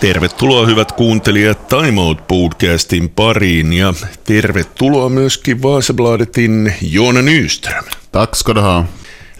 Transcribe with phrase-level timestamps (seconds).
[0.00, 3.94] Tervetuloa hyvät kuuntelijat Time Out podcastin pariin ja
[4.24, 7.84] tervetuloa myöskin Vaasabladetin Joona Nyström.
[8.12, 8.84] Tack ska du ha.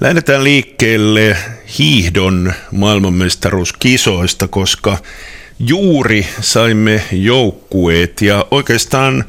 [0.01, 1.37] Lähdetään liikkeelle
[1.79, 4.99] hiihdon maailmanmestaruuskisoista, koska
[5.59, 9.25] juuri saimme joukkueet ja oikeastaan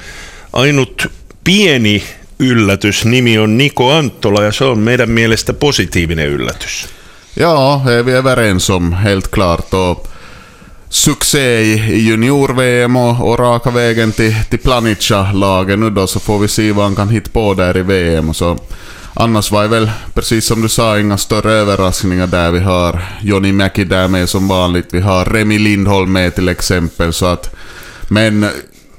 [0.53, 1.07] ainut
[1.43, 2.03] pieni
[2.39, 6.89] yllätys nimi on Niko Anttola ja se on meidän mielestä positiivinen yllätys.
[7.35, 9.73] Ja, är vi överens om helt klart.
[9.73, 10.10] Och
[10.91, 16.48] succé i junior-VM och, och raka vägen till, till Planica-laget nu då så får vi
[16.48, 18.30] se vad han kan hitta på där i VM.
[18.30, 18.58] Och så.
[19.14, 22.52] Annars var det väl, precis som du sa, inga större överraskningar där.
[22.52, 24.88] Vi har Johnny Mäki där med som vanligt.
[24.91, 27.14] Vi har Remi Lindholm med till exempel.
[27.14, 27.55] Så att,
[28.08, 28.39] men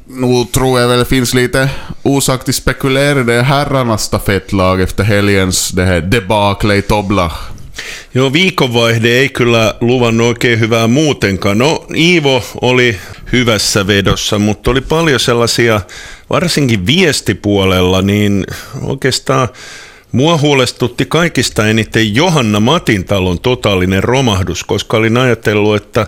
[0.07, 1.71] nu tror jag väl det finns lite
[2.03, 3.23] orsak till spekulera.
[3.23, 7.52] Det är herrarnas stafettlag efter helgens det här debacle i Toblach.
[8.15, 11.59] Joo, viikonvaihde ei kyllä luvannut oikein hyvää muutenkaan.
[11.59, 12.97] No, Iivo oli
[13.33, 15.81] hyvässä vedossa, mutta oli paljon sellaisia,
[16.31, 18.47] varsinkin viestipuolella, niin
[18.83, 19.49] oikeastaan
[20.13, 26.07] Mua huolestutti kaikista eniten Johanna Matintalon totaalinen romahdus, koska olin ajatellut, että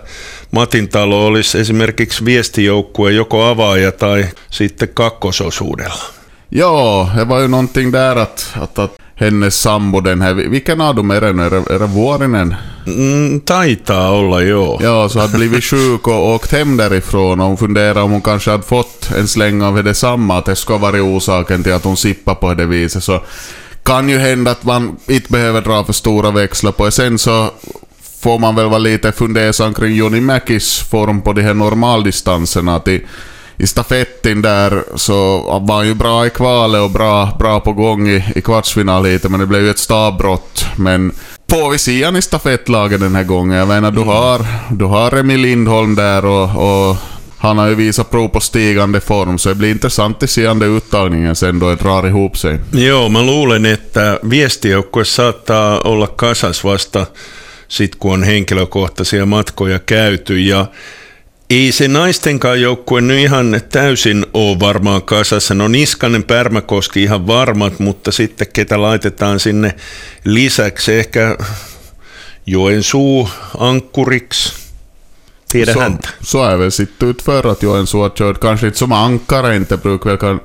[0.51, 6.05] Matintalo olisi esimerkiksi viestijoukkue joko avaaja tai sitten kakkososuudella.
[6.51, 10.95] Ja, det var ju någonting där att, att, att hennes sambo den här, vilken av
[10.95, 11.43] dem är det nu?
[11.43, 12.55] Är det, är det Vuorinen?
[12.87, 14.79] Mm, taitaa olla, joo.
[14.83, 18.51] Ja, så hade blivit sjuk och åkt hem därifrån och hon funderade om hon kanske
[18.51, 22.35] hade fått en släng av detsamma, att det ska vara orsaken till att hon sippar
[22.35, 23.05] på det viset.
[23.05, 23.21] Så
[23.83, 26.91] kan ju hända att man inte behöver dra för stora växlar på det.
[26.91, 27.51] Sen så
[28.21, 32.81] får man väl vara lite fundersam kring Joni Mäkis form på de här normaldistanserna.
[32.81, 33.01] Till,
[33.57, 38.09] I stafetten där så var han ju bra i kvalet och bra, bra på gång
[38.09, 40.67] i, i kvartsfinal lite, men det blev ju ett stavbrott.
[40.77, 41.13] Men
[41.51, 43.59] får vi se han i stafettlaget den här gången?
[43.59, 46.97] Jag menar, du har, du har Remi Lindholm där och, och
[47.39, 50.63] han har ju visat prov på stigande form, så det blir intressant att se den
[50.63, 52.59] uttagningen sen då det drar ihop sig.
[52.73, 57.07] Joo, mä luulen, että viestijoukkue saattaa olla kasas vasta
[57.69, 60.67] sit kun on henkilökohtaisia matkoja käyty ja
[61.51, 65.55] ei se naistenkaan joukkue nyt ihan täysin ole varmaan kasassa.
[65.55, 69.75] No Niskanen, Pärmäkoski ihan varmat, mutta sitten ketä laitetaan sinne
[70.25, 71.37] lisäksi ehkä
[72.47, 73.29] Joensuu
[73.59, 74.53] ankkuriksi.
[75.49, 76.09] Tiedä så, häntä.
[76.23, 80.11] Så är väl sitt utför att Joensuu har kört, kanske inte som ankare inte, brukar
[80.11, 80.41] väl kan,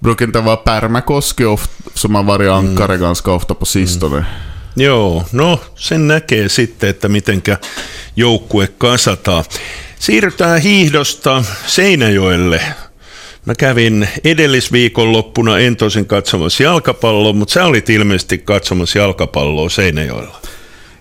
[0.00, 3.00] brukar inte vara Pärmäkoski oft, som har varit ankare mm.
[3.00, 4.16] ganska ofta på sistone.
[4.16, 4.24] Mm.
[4.76, 7.58] Joo, no sen näkee sitten, että mitenkä
[8.16, 9.44] joukkue kasataan.
[10.02, 12.60] Siirrytään hiihdosta Seinäjoelle.
[13.46, 20.40] Mä kävin edellisviikonloppuna, en tosin katsomassa jalkapalloa, mutta sä olit ilmeisesti katsomassa jalkapalloa Seinäjoella.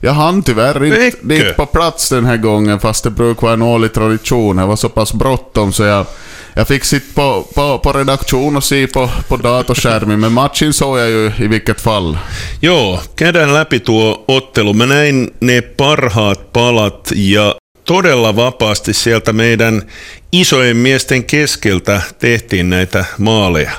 [0.02, 3.62] Jag hann tyvärr inte dit på plats den här gången, fast det brukar vara en
[3.62, 4.56] årlig tradition.
[4.56, 6.06] Det var så pass bråttom så jag,
[6.54, 11.00] jag fick sitta på, på, på redaktion och se på, på datorskärmen, men matchen såg
[11.00, 12.18] jag ju i vilket fall.
[12.62, 14.74] Joo, käydään läpi tuo ottelu.
[14.74, 19.82] Mä näin ne parhaat palat ja todella vapaasti sieltä meidän
[20.32, 23.72] isojen miesten keskeltä tehtiin näitä maaleja.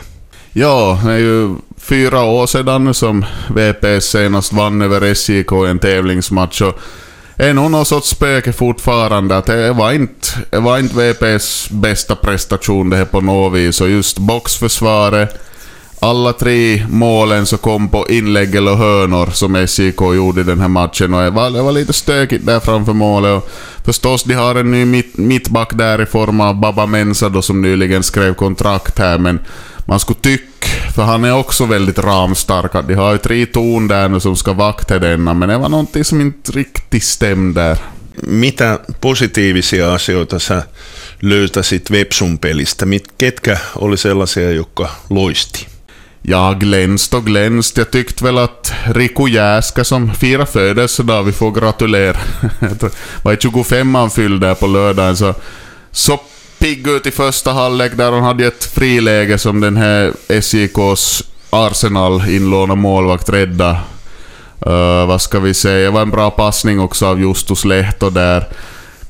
[0.54, 3.24] Ja, det är ju fyra år sedan som
[3.54, 6.62] VPS senast vann över SJK i en tävlingsmatch.
[6.62, 6.78] Och
[7.36, 12.90] är nog någon sorts spöke fortfarande att det var inte, var inte VPS bästa prestation
[12.90, 13.80] det här på något vis.
[13.80, 15.40] Och just boxförsvaret,
[16.02, 20.68] alla tre målen så kom på inlägg eller hörnor som SJK gjorde i den här
[20.68, 21.14] matchen.
[21.14, 23.42] Och det var, det var lite stökigt där framför målet.
[23.42, 23.50] Och
[23.84, 27.62] förstås, de har en ny mitt, mittback där i form av Baba Mensa då som
[27.62, 29.18] nyligen skrev kontrakt här.
[29.18, 29.40] Men
[29.86, 33.88] man skulle tycka, för han är också väldigt ramstark, att de har ju tre ton
[33.88, 35.34] där nu som ska vakta denna.
[35.34, 37.78] Men det var någonting som inte riktigt stämde där.
[38.26, 40.62] Mitä positiivisia asioita sä
[41.22, 42.86] löytäsit Vepsun pelistä?
[42.86, 45.66] Mit, ketkä oli sellaisia, jotka loisti?
[46.24, 47.76] Ja, glänst och glänst.
[47.76, 52.16] Jag tyckte väl att Riku Jäska som firar födelsedag, vi får gratulera.
[53.22, 55.34] Var 25 han fyllde på lördagen, så,
[55.90, 56.20] så
[56.58, 62.28] pigg ut i första halvlek där hon hade ett friläge som den här SJKs Arsenal
[62.28, 63.70] inlånade målvakt rädda.
[64.66, 68.48] Uh, vad ska vi säga, det var en bra passning också av Justus Lehto där.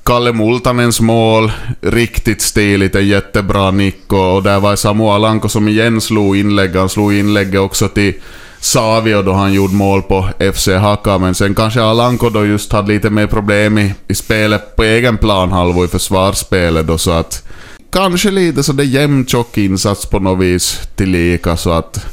[0.05, 5.69] Kalle Multanens mål, riktigt stiligt, en jättebra nick och, och där var Samu Alanko som
[5.69, 6.77] igen slog inlägg.
[6.77, 8.15] Han slog inlägget också till
[8.61, 12.93] Savio då han gjorde mål på FC Haka, men sen kanske Alanko då just hade
[12.93, 17.49] lite mer problem i, i spelet på egen planhalva i försvarsspelet då, så att
[17.91, 22.07] kanske lite så det jämntjock insats på något vis tillika, så att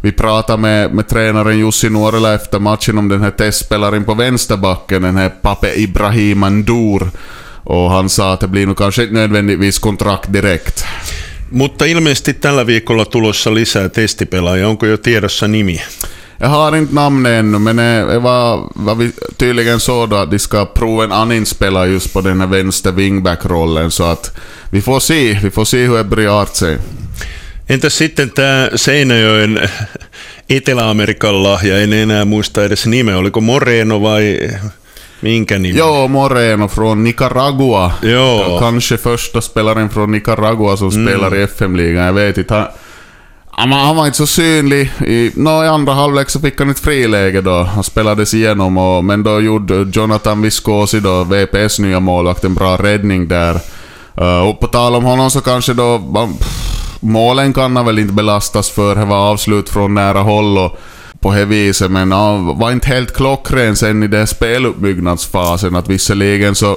[0.00, 5.02] vi pratade med, med tränaren Jussi Nuorela efter matchen om den här testspelaren på vänsterbacken,
[5.02, 7.10] den här Pape Ibrahim Ndour.
[7.64, 10.84] Och han sa att det blir nog kanske inte nödvändigtvis kontrakt direkt.
[11.52, 14.68] Mutta ilmeisesti tällä viikolla tulossa lisää testipelaajia.
[14.68, 15.80] Onko jo tiedossa nimi?
[16.38, 20.38] Jag har inte namnet ännu, men det var vad vi tydligen så då att de
[20.38, 24.36] ska prova en annan spelare just på den här vänster wingback-rollen, så att
[24.70, 26.78] vi får se, vi får se hur det blir sig.
[27.70, 29.60] Entäs sitten tämä Seinäjoen
[30.50, 34.38] Etelä-Amerikan lahja, en enää muista edes nimeä, oliko Moreno vai
[35.22, 35.78] minkä nimi?
[35.78, 37.90] Jo, Moreno från Nicaragua.
[38.02, 38.56] Jo.
[38.60, 42.54] Kanske första spelaren från Nicaragua som spelar i FM-ligan, jag vet inte.
[42.54, 42.66] Han,
[43.50, 44.90] han, var- han var inte så synlig.
[45.06, 47.62] I, nå, I andra halvlek så fick han ett friläge då.
[47.62, 52.76] Han spelades igenom, och, men då gjorde Jonathan Viscosi, då, VPS nya målvakt, en bra
[52.76, 53.54] räddning där.
[54.20, 55.98] Uh, och på tal om honom så kanske då...
[55.98, 58.94] man- pff, Målen kan han väl inte belastas för.
[58.94, 60.78] Det var avslut från nära håll och
[61.20, 65.76] på det viset, men han var inte helt klockren sen i den speluppbyggnadsfasen.
[65.76, 66.76] Att visserligen så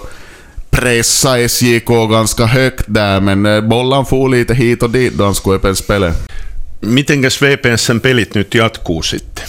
[0.69, 5.35] pressa SJK ganska högt där, men eh, bollen for lite hit och dit då han
[5.35, 6.27] skulle öppna spelet.
[6.79, 9.45] Mitenkäs VPSn pelit nyt jatkuu sitten?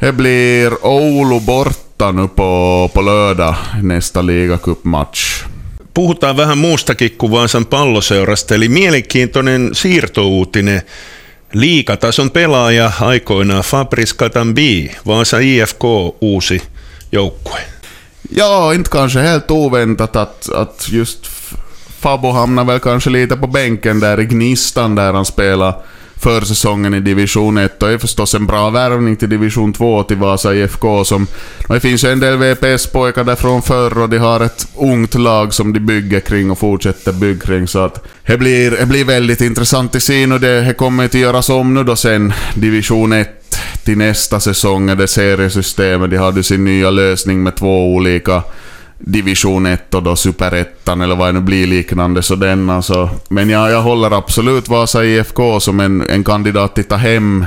[0.00, 5.44] Det blir Oulu borta nu på, på lördag, nästa ligacupmatch.
[5.94, 10.82] Puhutaan vähän muustakin kuin Vaasan palloseurasta, eli mielenkiintoinen siirtouutinen.
[11.52, 15.84] Liikatason pelaaja aikoinaan Fabrice Katambi, Vaasa IFK
[16.20, 16.62] uusi
[17.12, 17.60] joukkue.
[18.30, 21.26] Ja, inte kanske helt oväntat att, att just
[22.00, 25.74] Fabo hamnar väl kanske lite på bänken där i Gnistan där han spelar
[26.22, 30.54] försäsongen i division 1 och är förstås en bra värvning till division 2 till Vasa
[30.54, 31.26] IFK som...
[31.68, 35.14] och Det finns ju en del VPS-pojkar där från förr och de har ett ungt
[35.14, 39.04] lag som de bygger kring och fortsätter bygga kring så att det blir, det blir
[39.04, 40.38] väldigt intressant att se nu.
[40.38, 43.28] Det, det kommer att göras om nu då sen division 1
[43.84, 46.10] till nästa säsong är det seriesystemet.
[46.10, 48.42] De hade sin nya lösning med två olika
[49.04, 53.10] division 1 och då superettan eller vad det nu blir liknande så den alltså.
[53.28, 57.46] Men ja, jag håller absolut Vasa IFK som en, en kandidat att ta hem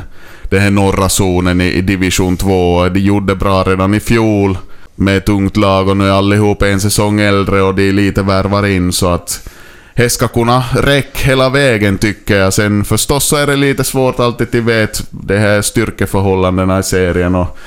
[0.49, 2.89] den här norra zonen i, i division 2.
[2.89, 4.57] De gjorde bra redan i fjol
[4.95, 8.65] med ett ungt lag och nu är allihop en säsong äldre och de lite värvar
[8.65, 9.49] in så att
[9.95, 12.53] det ska kunna räcka hela vägen tycker jag.
[12.53, 17.35] Sen förstås så är det lite svårt alltid till vet det här styrkeförhållandena i serien
[17.35, 17.57] och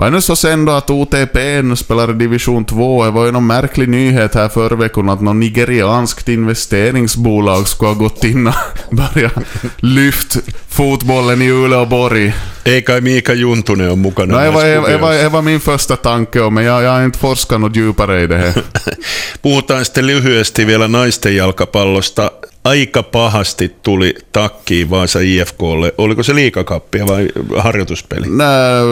[0.00, 3.04] var det nu så sen då att OTP nu spelar i division 2?
[3.04, 7.94] Det var ju någon märklig nyhet här förra veckan att något nigerianskt investeringsbolag skulle ha
[7.94, 8.54] gått in och
[8.90, 9.32] börjat
[9.76, 10.36] lyft
[10.68, 12.34] fotbollen i Uleåborg.
[12.64, 16.64] Ei kai Miika Juntunen ole mukana No, det, var, det, var, min första tanke, men
[16.64, 18.62] jag, jag har inte forskat något djupare i det här.
[19.42, 22.30] Puhutaan sitten lyhyesti vielä naisten jalkapallosta.
[22.64, 25.92] Aika pahasti tuli takkiin Vaasa IFKlle.
[25.98, 27.28] Oliko se liikakappia vai
[27.58, 28.26] harjoituspeli?
[28.28, 28.82] Nej,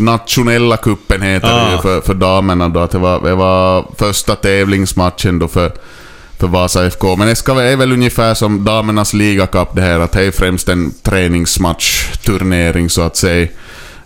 [0.00, 1.72] nationella kuppen heter det Ah.
[1.72, 2.86] ju för, för damerna då.
[2.92, 5.72] Det, var, det var första tävlingsmatchen då för,
[6.38, 7.16] för Vasa FK.
[7.16, 10.00] Men det är väl ungefär som damernas ligacup det här.
[10.00, 13.48] Att det är främst en träningsmatchturnering så att säga.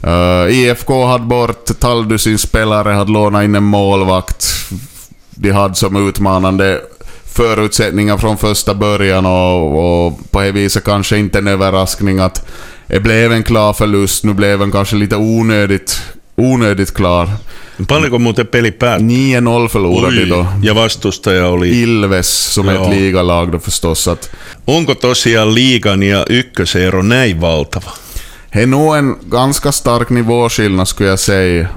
[0.06, 4.47] Uh, IFK hade bort Taldu sin spelare, hade lånat in en målvakt.
[5.31, 6.81] De hade som utmanande
[7.43, 12.46] förutsättningar från första början och, och på det viset kanske inte en överraskning att
[12.86, 14.24] det blev en klar förlust.
[14.24, 16.03] Nu blev den kanske lite onödigt,
[16.36, 17.29] onödigt klar.
[17.89, 19.05] Paljonko muuten peli päättyi?
[19.36, 20.46] 9-0 förlorade de då.
[20.63, 21.69] Ja vastustaja oli...
[21.82, 22.72] Ilves som Ja.
[22.74, 24.08] ett ligalag då förstås.
[24.08, 24.31] Att
[24.65, 27.93] Onko tosiaan liigan ja ykkösero näin valtava?
[28.53, 31.69] det är nog en ganska stark nivåskillnad skulle jag säga.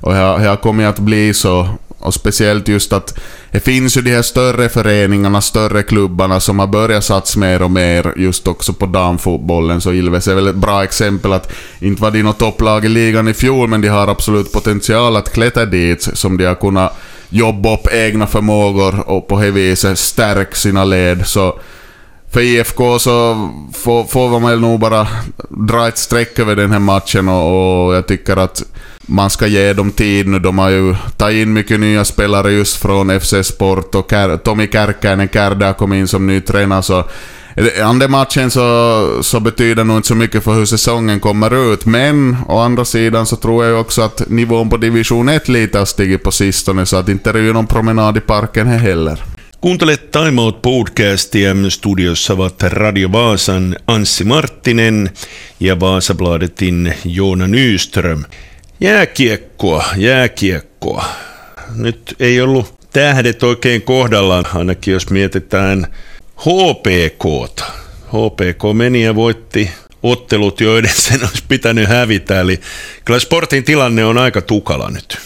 [0.00, 0.18] Och det
[0.48, 1.68] har kommit att bli så.
[2.04, 3.18] Och speciellt just att
[3.50, 7.70] det finns ju de här större föreningarna, större klubbarna som har börjat satsa mer och
[7.70, 9.80] mer just också på damfotbollen.
[9.80, 13.28] Så Ilves är väl ett bra exempel att inte var de något topplag i ligan
[13.28, 16.96] i fjol men de har absolut potential att klättra dit som de har kunnat
[17.28, 21.26] jobba upp egna förmågor och på det viset stärka sina led.
[21.26, 21.58] Så
[22.30, 25.06] för IFK så får, får man väl nog bara
[25.48, 28.62] dra ett streck över den här matchen och, och jag tycker att
[29.06, 30.26] man ska ge dem tid.
[30.42, 34.68] De har ju tagit in mycket nya spelare just från FC Sport och Kär, Tommy
[34.72, 37.04] Kärkkäinen, Kärda kom in som ny tränare så
[37.82, 42.36] Andra matchen så, så betyder nog inte så mycket för hur säsongen kommer ut, men
[42.48, 46.22] å andra sidan så tror jag också att nivån på division 1 lite har stigit
[46.22, 49.22] på sistone, så att inte det är ju någon promenad i parken här heller.
[49.62, 51.70] Kuuntelet Time Out podcastia.
[51.70, 55.08] Studiossa ovat Radio Vaasan Anssi Marttinen
[55.58, 58.24] ja Vaasabladetin Joona Nyström.
[58.80, 61.04] Jääkiekkoa, jääkiekkoa.
[61.76, 65.86] Nyt ei ollut tähdet oikein kohdallaan, ainakin jos mietitään
[66.36, 67.64] HPKta.
[68.08, 69.70] HPK meni ja voitti
[70.02, 72.40] ottelut, joiden sen olisi pitänyt hävitä.
[72.40, 72.60] Eli
[73.04, 75.18] kyllä sportin tilanne on aika tukala nyt.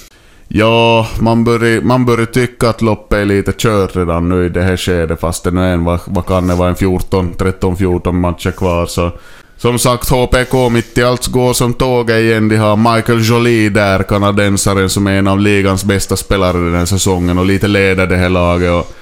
[0.54, 4.62] Ja, man börjar, man börjar tycka att loppet är lite kört redan nu i det
[4.62, 8.12] här skedet fast det nu är en, vad, vad kan det vara, en 14, 13-14
[8.12, 9.12] matcher kvar så
[9.58, 12.48] som sagt, HPK mitt i allt går som tåget igen.
[12.48, 16.84] De har Michael Jolie där, kanadensaren som är en av ligans bästa spelare den här
[16.84, 18.72] säsongen och lite leder det här laget.
[18.72, 18.94] Och,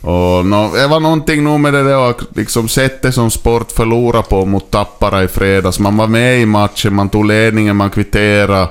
[0.00, 4.44] och no, det var någonting nog med det där liksom sättet som Sport förlorade på
[4.44, 5.78] mot Tappara i fredags.
[5.78, 8.68] Man var med i matchen, man tog ledningen, man kvitterade.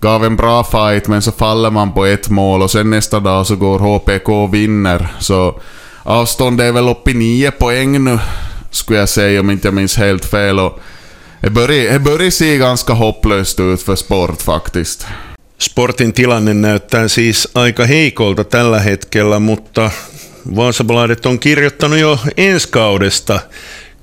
[0.00, 3.46] Gav en bra fight, men så faller man på ett mål och sen nästa dag
[3.46, 5.08] så går HPK och vinner.
[5.18, 5.60] Så
[6.02, 8.18] avståndet är väl uppe i nio poäng nu
[8.70, 10.58] skulle jag säga om inte jag minns helt fel.
[10.58, 10.80] Och
[11.40, 15.06] det börjar, det börjar se ganska hopplöst ut för sport faktiskt.
[15.58, 19.90] Sportin tilanne näyttää siis aika heikolta tällä hetkellä, mutta
[20.56, 23.40] Vaasabladet on kirjoittanut jo ensi kaudesta,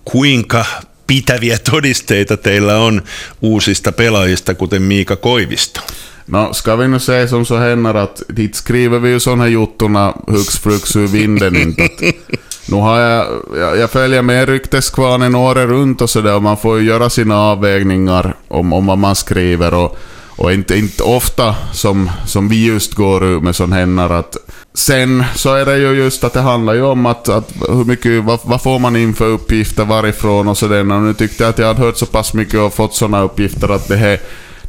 [0.05, 0.65] kuinka
[1.07, 3.03] pitäviä todisteita teillä on
[3.41, 5.81] uusista pelaajista, kuten Miika Koivisto.
[6.27, 9.51] No, ska vi nu säga som så här att dit skriver vi ju sådana här
[9.51, 11.89] juttorna hux flux ur vinden inte.
[12.67, 16.79] Nu har jag, jag, jag följer med rykteskvarnen året runt och sådär och man får
[16.79, 19.98] ju göra sina avvägningar om, om vad man skriver och,
[20.38, 24.38] och inte, inte ofta som, som vi just går ut med sån här att
[24.75, 28.24] Sen så är det ju just att det handlar ju om att, att hur mycket,
[28.24, 30.79] vad, vad får man in för uppgifter varifrån och sådär.
[30.79, 33.69] Och nu tyckte jag att jag hade hört så pass mycket och fått såna uppgifter
[33.69, 34.19] att det här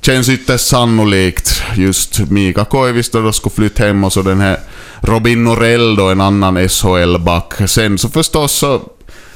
[0.00, 1.62] känns ytterst sannolikt.
[1.76, 4.58] Just Mika Koivisto då skulle flytta hem och så den här
[5.00, 7.68] Robin Norell då, en annan SHL-back.
[7.68, 8.82] Sen så förstås så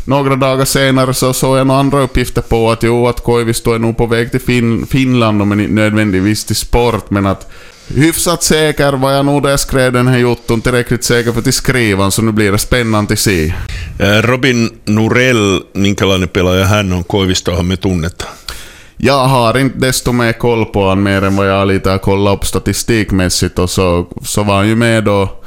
[0.05, 3.79] några dagar senare så såg jag några andra uppgifter på att jo, att Koivisto är
[3.79, 7.51] nog på väg till fin Finland, men inte nödvändigtvis till sport, men att
[7.95, 11.55] hyfsat säker var jag nog där jag skrev den här jotton, tillräckligt säker för att
[11.55, 13.55] skriva, så nu blir det spännande att se.
[14.23, 17.05] Robin Norell, minkälainen pelaaja hän on?
[17.05, 18.31] Koivistohan me tunnetaan.
[19.03, 22.39] Jag har inte desto mer koll på honom mer än vad jag lite har kollat
[22.39, 25.41] upp statistikmässigt och så, så var han ju med då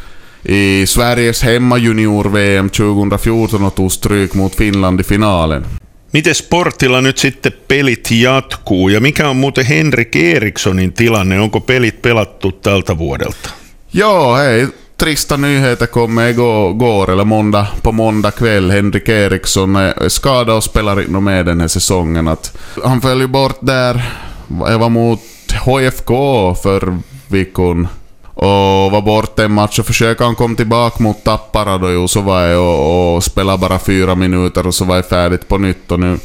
[0.44, 5.66] i Sveriges hemmajunior-VM 2014 och tog stryk mot Finland i finalen.
[6.12, 11.40] Miten sportilla nyt sitten pelit jatkuu ja mikä on muuten Henrik Erikssonin tilanne?
[11.40, 13.50] Onko pelit pelattu tältä vuodelta?
[13.94, 14.68] Ja, hej.
[14.98, 18.72] Trista nyheter kom igår, eller måndag, på måndag kväll.
[18.72, 22.28] Henrik Eriksson är skadad och spelar inte med den här säsongen.
[22.28, 24.14] Att han föll ju bort där.
[24.48, 25.20] Jag var mot
[25.66, 26.98] HFK för
[27.28, 27.88] veckan
[28.34, 32.22] och var borta en match och försökte han komma tillbaka mot Tappara då ju, så
[32.22, 35.92] var jag och, och spelade bara fyra minuter och så var jag färdigt på nytt
[35.92, 36.20] och nu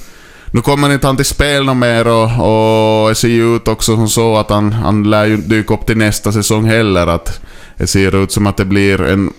[0.50, 3.96] nu kommer inte han till spel något mer och, och det ser ju ut också
[3.96, 7.06] som så att han, han lär ju dyka upp till nästa säsong heller.
[7.06, 7.40] Att
[7.76, 9.32] det ser ut som att det blir en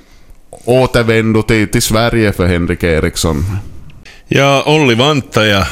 [0.66, 3.46] återvändo till, till Sverige för Henrik Eriksson.
[4.28, 5.68] Ja Olli Vantaja,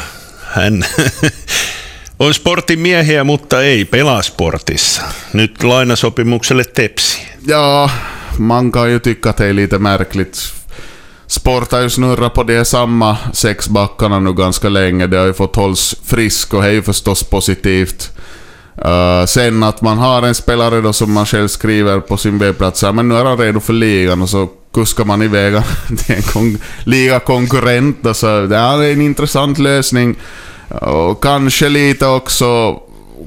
[0.53, 0.83] hän
[2.19, 5.01] On sportin miehiä, mutta ei pelaa sportissa.
[5.33, 7.27] Nyt lainasopimukselle tepsi.
[7.45, 7.89] Ja,
[8.37, 10.53] man kan ju tycka att det är lite märkligt.
[11.27, 15.07] Sport har ju snurrat på de samma sex backarna nu ganska länge.
[15.07, 18.11] Det har ju fått hållas frisk och det är ju förstås positivt.
[18.85, 22.83] Uh, sen att man har en spelare då som man själv skriver på sin webbplats,
[22.93, 25.53] men nu är han redo för ligan och så kuskar man iväg
[25.97, 28.05] till en kon- ligakonkurrent.
[28.05, 30.15] Alltså, det är en intressant lösning.
[30.69, 32.79] Och kanske lite också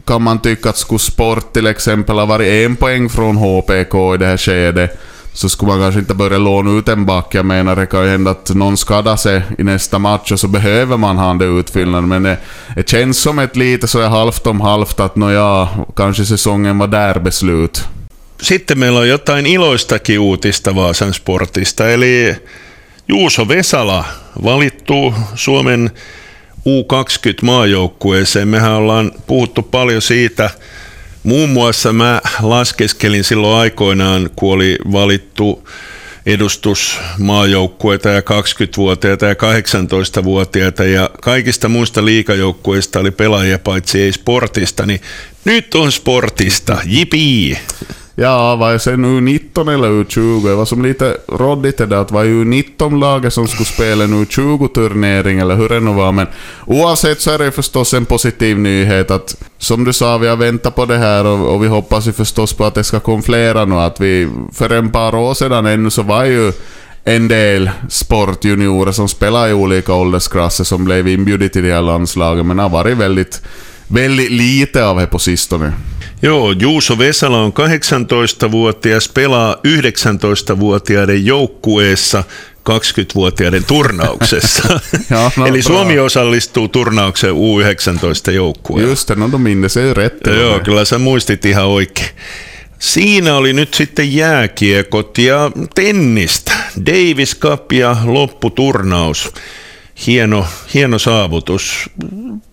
[0.05, 4.19] kan man tycka att skulle Sport till exempel ha varit en poäng från HPK i
[4.19, 5.01] det här skedet
[5.33, 7.35] så skulle man kanske inte börja låna ut en back.
[7.35, 10.49] Jag menar, det kan ju hända att någon skadar sig i nästa match och så
[10.49, 12.05] behöver man ha det utfyllnad.
[12.05, 12.37] Men det,
[12.77, 17.21] det känns som ett lite så halvt om halvt att nåja, kanske säsongen var där
[17.21, 17.85] beslut.
[18.43, 22.37] Sitten meillä on jotain iloistakin uutista Vaasan sportista, eli
[23.09, 24.05] Juuso Vesala
[24.43, 25.91] valittu Suomen
[26.67, 28.49] U20-maajoukkueeseen.
[28.49, 30.51] Mehän ollaan puhuttu paljon siitä,
[31.23, 35.69] muun muassa mä laskeskelin silloin aikoinaan, kun oli valittu
[36.27, 45.01] edustusmaajoukkueita ja 20-vuotiaita ja 18-vuotiaita ja kaikista muista liikajoukkueista oli pelaajia paitsi ei sportista, niin
[45.45, 47.59] nyt on sportista, jipii!
[48.23, 50.49] Ja, var det sen U19 eller U20?
[50.49, 55.39] Det var som lite råddigt det där att var U19-laget som skulle spela en U20-turnering
[55.39, 56.13] eller hur det nu var.
[56.13, 56.27] Men
[56.67, 60.75] oavsett så är det förstås en positiv nyhet att som du sa, vi har väntat
[60.75, 63.65] på det här och, och vi hoppas ju förstås på att det ska komma flera
[63.65, 63.75] nu.
[63.75, 66.53] Att vi för en par år sedan ännu så var ju
[67.05, 72.47] en del sportjuniorer som spelar i olika åldersklasser som blev inbjudit till det här landslaget
[72.47, 73.43] men har varit väldigt,
[73.89, 75.73] väldigt lite av det på sistone.
[76.23, 82.25] Joo, Juuso Vesala on 18-vuotias, pelaa 19-vuotiaiden joukkueessa
[82.71, 84.81] 20-vuotiaiden turnauksessa.
[85.11, 86.03] ja, no, Eli Suomi bra.
[86.03, 88.91] osallistuu turnaukseen U19 joukkueella.
[88.91, 90.27] Just no, då minns jag rätt.
[90.27, 92.09] Joo, kyllä sä muistit ihan oikein.
[92.79, 96.53] Siinä oli nyt sitten jääkiekot ja tennistä.
[96.87, 99.33] Davis Cup ja lopputurnaus.
[100.07, 101.91] Hieno, hieno saavutus.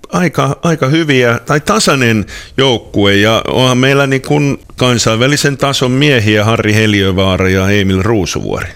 [0.10, 2.26] Aika, aika hyviä tai tasainen
[2.58, 8.68] joukkue ja onhan meillä niin kuin kansainvälisen tason miehiä Harri Heliövaara ja Emil Ruusuvuori.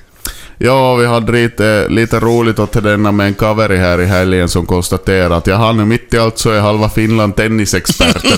[0.64, 4.66] Ja, vi hade lite, lite roligt åt denna med en kaveri här i helgen som
[4.66, 8.38] konstaterade att ja, han är mitt i allt så är halva Finland tennisexperter.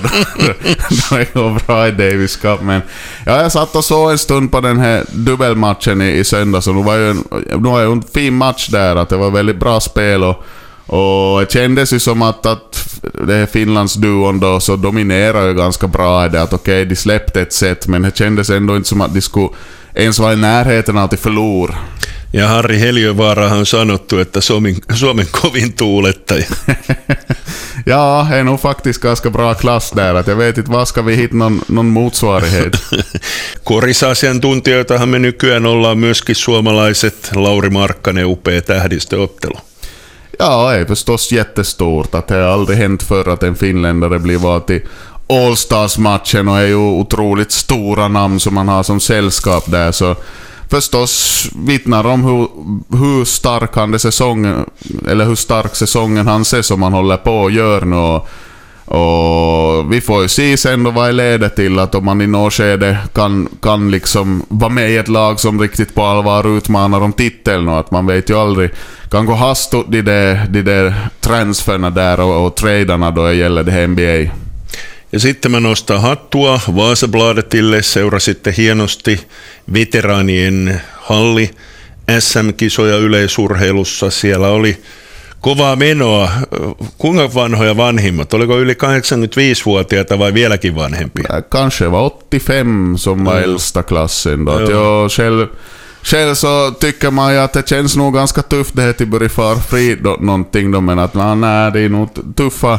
[1.10, 2.62] det går bra i Davis Cup.
[2.62, 2.82] Men
[3.26, 6.74] ja, jag satt och såg en stund på den här dubbelmatchen i, i söndags och
[6.74, 8.96] det var ju en, det var ju en fin match där.
[8.96, 10.44] Att det var väldigt bra spel och,
[10.86, 15.86] och det kändes ju som att, att det här Finlandsduon då så dominerar ju ganska
[15.86, 16.42] bra i det.
[16.42, 19.20] Att okej, okay, de släppte ett set men det kändes ändå inte som att de
[19.20, 19.48] skulle
[19.94, 21.74] ens vara i närheten av att förlora.
[22.36, 26.46] Ja Harri Heliövaara on sanottu, että Suomen, Suomen kovin tuulettaja.
[27.86, 30.14] ja, är nog faktiskt ganska bra klass där.
[30.14, 32.76] Att jag vet inte, vad ska vi hitta någon, någon motsvarighet?
[33.64, 37.30] Korisasiantuntijoitahan me nykyään ollaan myöskin suomalaiset.
[37.34, 39.58] Lauri Markkanen, upea tähdistöottelu.
[40.38, 42.14] Ja, är förstås jättestort.
[42.14, 44.82] Att det har aldrig hänt förr att en finländare blir vald till
[45.28, 49.92] All-Stars-matchen och är ju otroligt stora namn som man har som sällskap där.
[49.92, 50.16] Så
[50.70, 52.48] förstås vittnar om hur,
[52.98, 54.64] hur stark han är säsongen,
[55.08, 57.96] eller hur stark säsongen han ser som han håller på och gör nu.
[57.96, 58.28] Och,
[58.84, 62.26] och vi får ju se sen då vad det leder till, att om man i
[62.26, 67.00] något skede kan, kan liksom vara med i ett lag som riktigt på allvar utmanar
[67.00, 68.70] om titeln och att man vet ju aldrig.
[69.10, 73.62] Kan gå hastigt de där, de där transferna där och, och tradarna då det gäller
[73.64, 74.30] det NBA.
[75.14, 79.20] Ja sitten mä nostan hattua Vaasabladetille, seurasitte hienosti
[79.72, 81.50] veteraanien halli
[82.20, 84.10] SM-kisoja yleisurheilussa.
[84.10, 84.76] Siellä oli
[85.44, 86.28] kovaa menoa.
[87.00, 88.34] Kuinka vanhoja vanhimmat?
[88.34, 91.42] Oliko yli 85-vuotiaita vai vieläkin vanhempia?
[91.50, 94.44] Kanske var 85 som var äldsta klassen.
[94.44, 94.70] Då.
[94.70, 95.46] Jag själv,
[96.02, 99.28] själv så tycker man ju att det känns nog ganska tufft det här till Börje
[99.28, 102.78] Farfri någonting då, men att nej, det är nog tuffa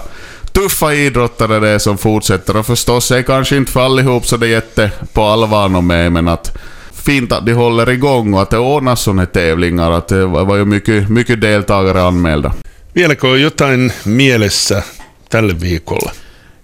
[0.52, 4.48] tuffa idrottare det är som fortsätter och förstås är kanske inte för allihop så det
[4.48, 6.58] är jätte på allvar med men att
[7.06, 9.92] fint att de håller igång och att det ordnas sådana tävlingar.
[9.92, 12.54] Att det var ju mycket, mycket deltagare anmälda.
[12.94, 14.84] Vieläkö on jotain mielessä
[15.30, 16.12] tälle viikolla?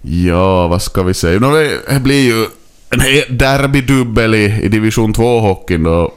[0.02, 1.40] Ja, vad ska vi säga?
[1.40, 1.52] No,
[1.88, 2.46] det blir ju
[2.90, 6.14] en derbydubbel i, i division 2-hockeyn då.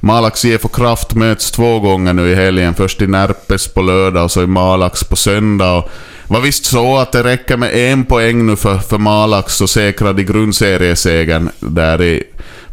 [0.00, 2.74] Malax IF och Kraft möts två gånger nu i helgen.
[2.74, 5.72] Först i Närpes på lördag och så i Malax på söndag.
[5.72, 5.90] Och
[6.26, 10.12] var visst så att det räcker med en poäng nu för, för Malax så säkrar
[10.12, 12.22] de grundseriesegern där i...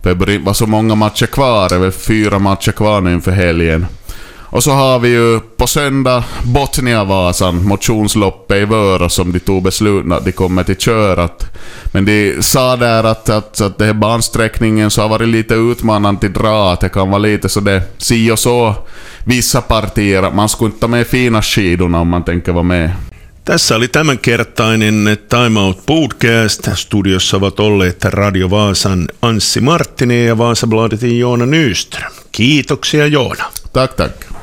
[0.04, 3.32] För det var så många matcher kvar, det är väl fyra matcher kvar nu inför
[3.32, 3.86] helgen.
[4.52, 10.12] Och så har vi ju på söndag Botniavasan, motionsloppet i Vörå som de tog beslut
[10.12, 11.46] att de kommer till körat.
[11.92, 16.22] Men de sa där att, att, att det här bansträckningen så har varit lite utmanande
[16.22, 18.76] till dra, att det kan vara lite så det si och så
[19.24, 22.92] vissa partier, att man skulle inte ta med fina skidorna om man tänker vara med.
[23.50, 26.70] Tässä oli tämänkertainen Time Out Podcast.
[26.76, 32.12] Studiossa ovat olleet Radio Vaasan Anssi Marttinen ja Vaasabladetin Joona Nyström.
[32.32, 33.46] Kiitoksia Joona.
[33.74, 34.39] Tack, tack.